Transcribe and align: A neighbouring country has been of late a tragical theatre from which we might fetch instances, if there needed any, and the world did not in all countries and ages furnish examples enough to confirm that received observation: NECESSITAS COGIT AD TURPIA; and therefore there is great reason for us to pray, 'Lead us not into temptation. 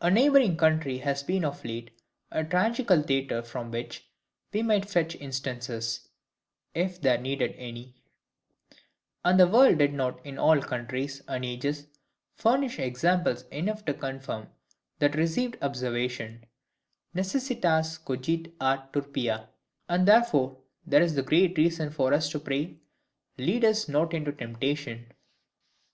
A 0.00 0.10
neighbouring 0.10 0.56
country 0.56 0.96
has 1.00 1.22
been 1.22 1.44
of 1.44 1.66
late 1.66 1.90
a 2.30 2.42
tragical 2.42 3.02
theatre 3.02 3.42
from 3.42 3.70
which 3.70 4.08
we 4.54 4.62
might 4.62 4.88
fetch 4.88 5.14
instances, 5.16 6.08
if 6.72 6.98
there 6.98 7.18
needed 7.18 7.54
any, 7.58 7.94
and 9.22 9.38
the 9.38 9.46
world 9.46 9.76
did 9.76 9.92
not 9.92 10.24
in 10.24 10.38
all 10.38 10.62
countries 10.62 11.20
and 11.28 11.44
ages 11.44 11.84
furnish 12.36 12.78
examples 12.78 13.42
enough 13.50 13.84
to 13.84 13.92
confirm 13.92 14.48
that 14.98 15.14
received 15.14 15.58
observation: 15.60 16.46
NECESSITAS 17.12 17.98
COGIT 17.98 18.54
AD 18.62 18.90
TURPIA; 18.94 19.50
and 19.90 20.08
therefore 20.08 20.56
there 20.86 21.02
is 21.02 21.20
great 21.20 21.58
reason 21.58 21.90
for 21.90 22.14
us 22.14 22.30
to 22.30 22.38
pray, 22.38 22.78
'Lead 23.36 23.66
us 23.66 23.90
not 23.90 24.14
into 24.14 24.32
temptation. 24.32 25.12